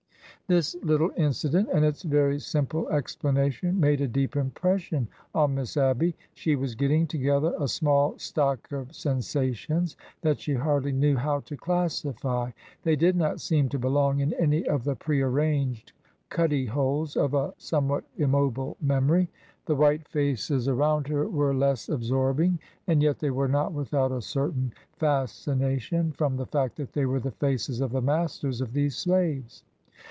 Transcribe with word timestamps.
This 0.47 0.75
little 0.83 1.11
incident 1.15 1.69
and 1.73 1.85
its 1.85 2.03
very 2.03 2.37
simple 2.37 2.89
explanation 2.89 3.79
made 3.79 4.01
a 4.01 4.07
deep 4.09 4.35
impression 4.35 5.07
on 5.33 5.55
Miss 5.55 5.77
Abby. 5.77 6.13
She 6.33 6.57
was 6.57 6.75
getting 6.75 7.07
to 7.07 7.17
gether 7.17 7.53
a 7.57 7.69
small 7.69 8.19
stock 8.19 8.69
of 8.73 8.93
sensations 8.93 9.95
that 10.19 10.41
she 10.41 10.53
hardly 10.55 10.91
knew 10.91 11.15
how 11.15 11.39
to 11.39 11.55
classify. 11.55 12.51
They 12.83 12.97
did 12.97 13.15
not 13.15 13.39
seem 13.39 13.69
to 13.69 13.79
belong 13.79 14.19
in 14.19 14.33
any 14.33 14.67
of 14.67 14.83
the 14.83 14.93
prearranged 14.97 15.93
cuddyholes 16.29 17.15
of 17.15 17.33
a 17.33 17.53
somewhat 17.57 18.03
immobile 18.17 18.75
memory. 18.81 19.29
The 19.67 19.75
white 19.75 20.05
faces 20.09 20.67
around 20.67 21.07
her 21.07 21.29
were 21.29 21.53
less 21.55 21.87
absorbing, 21.87 22.59
and 22.87 23.01
yet 23.01 23.19
they 23.19 23.31
were 23.31 23.47
not 23.47 23.71
without 23.71 24.11
a 24.11 24.19
certain 24.21 24.73
fascination 24.97 26.11
from 26.11 26.35
the 26.35 26.45
fact 26.45 26.75
that 26.75 26.91
they 26.91 27.05
were 27.05 27.21
the 27.21 27.31
faces 27.31 27.79
of 27.79 27.93
the 27.93 28.01
masters 28.01 28.59
of 28.59 28.73
these 28.73 28.97
slaves. 28.97 29.63